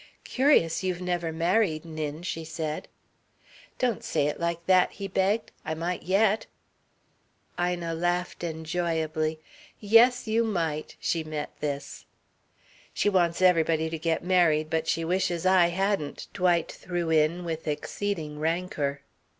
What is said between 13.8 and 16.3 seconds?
to get married, but she wishes I hadn't,"